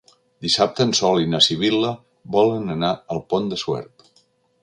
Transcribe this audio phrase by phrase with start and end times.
[0.43, 1.91] Dissabte en Sol i na Sibil·la
[2.37, 4.25] volen anar al Pont de Suert.